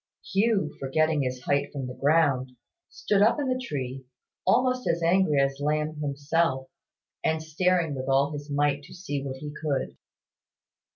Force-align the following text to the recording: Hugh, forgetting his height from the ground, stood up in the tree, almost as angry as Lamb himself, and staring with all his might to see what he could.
Hugh, 0.33 0.75
forgetting 0.79 1.21
his 1.21 1.41
height 1.43 1.71
from 1.71 1.85
the 1.85 1.93
ground, 1.93 2.53
stood 2.89 3.21
up 3.21 3.39
in 3.39 3.47
the 3.49 3.63
tree, 3.63 4.03
almost 4.47 4.87
as 4.87 5.03
angry 5.03 5.39
as 5.39 5.59
Lamb 5.59 5.97
himself, 5.97 6.71
and 7.23 7.39
staring 7.39 7.93
with 7.93 8.09
all 8.09 8.31
his 8.33 8.49
might 8.49 8.81
to 8.85 8.95
see 8.95 9.21
what 9.23 9.37
he 9.37 9.53
could. 9.61 9.95